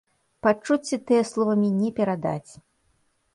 Пачуцці 0.45 0.99
тыя 1.09 1.23
словамі 1.33 1.69
не 1.83 1.93
перадаць. 2.01 2.51